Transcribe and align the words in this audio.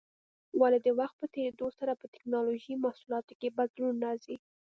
ولې 0.59 0.79
د 0.83 0.87
وخت 0.99 1.15
په 1.21 1.27
تېرېدو 1.33 1.67
سره 1.79 1.91
په 1.99 2.05
ټېکنالوجۍ 2.13 2.73
محصولاتو 2.83 3.33
کې 3.39 3.55
بدلون 3.57 3.95
راځي؟ 4.05 4.35